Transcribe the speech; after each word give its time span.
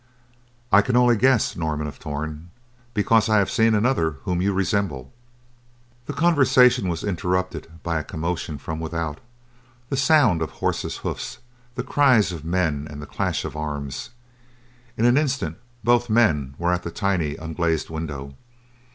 "I 0.71 0.81
can 0.81 0.95
only 0.97 1.15
guess, 1.15 1.55
Norman 1.55 1.85
of 1.85 1.99
Torn, 1.99 2.49
because 2.95 3.29
I 3.29 3.37
have 3.37 3.51
seen 3.51 3.75
another 3.75 4.13
whom 4.23 4.41
you 4.41 4.51
resemble." 4.51 5.13
The 6.07 6.13
conversation 6.13 6.87
was 6.89 7.03
interrupted 7.03 7.69
by 7.83 7.99
a 7.99 8.03
commotion 8.03 8.57
from 8.57 8.79
without; 8.79 9.19
the 9.89 9.95
sound 9.97 10.41
of 10.41 10.49
horses' 10.53 10.97
hoofs, 11.05 11.37
the 11.75 11.83
cries 11.83 12.31
of 12.31 12.43
men 12.43 12.87
and 12.89 12.99
the 12.99 13.05
clash 13.05 13.45
of 13.45 13.55
arms. 13.55 14.09
In 14.97 15.05
an 15.05 15.17
instant, 15.17 15.57
both 15.83 16.09
men 16.09 16.55
were 16.57 16.73
at 16.73 16.81
the 16.81 16.89
tiny 16.89 17.35
unglazed 17.35 17.91
window. 17.91 18.33